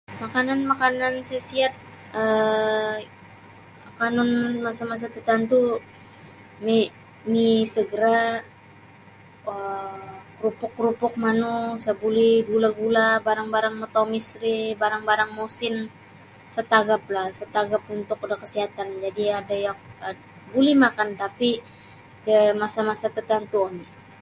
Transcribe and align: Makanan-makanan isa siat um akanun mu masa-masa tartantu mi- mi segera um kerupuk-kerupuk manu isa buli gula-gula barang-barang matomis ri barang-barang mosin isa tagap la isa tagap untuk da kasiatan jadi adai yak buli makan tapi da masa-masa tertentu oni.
Makanan-makanan 0.23 1.13
isa 1.23 1.39
siat 1.49 1.73
um 2.21 2.95
akanun 3.89 4.29
mu 4.39 4.47
masa-masa 4.67 5.05
tartantu 5.15 5.59
mi- 6.65 6.93
mi 7.31 7.45
segera 7.75 8.19
um 9.51 10.01
kerupuk-kerupuk 10.37 11.13
manu 11.23 11.53
isa 11.79 11.91
buli 12.01 12.31
gula-gula 12.49 13.07
barang-barang 13.27 13.75
matomis 13.81 14.27
ri 14.43 14.55
barang-barang 14.81 15.31
mosin 15.37 15.75
isa 16.49 16.61
tagap 16.73 17.01
la 17.13 17.21
isa 17.33 17.45
tagap 17.57 17.83
untuk 17.97 18.19
da 18.29 18.35
kasiatan 18.43 18.87
jadi 19.05 19.23
adai 19.39 19.59
yak 19.65 19.77
buli 20.53 20.73
makan 20.85 21.09
tapi 21.23 21.49
da 22.25 22.37
masa-masa 22.61 23.07
tertentu 23.17 23.57
oni. 23.69 23.85